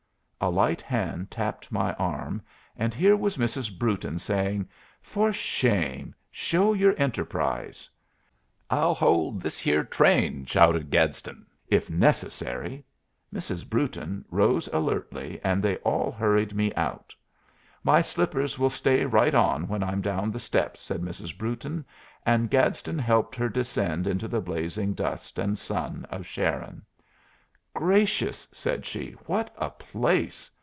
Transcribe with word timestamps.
A 0.43 0.49
light 0.49 0.81
hand 0.81 1.29
tapped 1.29 1.71
my 1.71 1.93
arm, 1.93 2.41
and 2.75 2.95
here 2.95 3.15
was 3.15 3.37
Mrs. 3.37 3.69
Brewton 3.77 4.17
saying: 4.17 4.67
"For 4.99 5.31
shame! 5.31 6.15
Show 6.31 6.73
your 6.73 6.95
enterprise." 6.99 7.87
"I'll 8.67 8.95
hold 8.95 9.39
this 9.39 9.63
yere 9.67 9.83
train," 9.83 10.45
shouted 10.47 10.89
Gadsden, 10.89 11.45
"if 11.67 11.91
necessary." 11.91 12.83
Mrs. 13.31 13.69
Brewton 13.69 14.25
rose 14.31 14.67
alertly, 14.69 15.39
and 15.43 15.61
they 15.61 15.75
all 15.85 16.11
hurried 16.11 16.55
me 16.55 16.73
out. 16.73 17.13
"My 17.83 18.01
slippers 18.01 18.57
will 18.57 18.69
stay 18.71 19.05
right 19.05 19.35
on 19.35 19.67
when 19.67 19.83
I'm 19.83 20.01
down 20.01 20.31
the 20.31 20.39
steps," 20.39 20.81
said 20.81 21.01
Mrs. 21.03 21.37
Brewton, 21.37 21.85
and 22.25 22.49
Gadsden 22.49 22.97
helped 22.97 23.35
her 23.35 23.47
descend 23.47 24.07
into 24.07 24.27
the 24.27 24.41
blazing 24.41 24.95
dust 24.95 25.37
and 25.37 25.55
sun 25.55 26.07
of 26.09 26.25
Sharon. 26.25 26.81
"Gracious!" 27.73 28.49
said 28.51 28.85
she, 28.85 29.11
"what 29.27 29.49
a 29.57 29.69
place! 29.69 30.51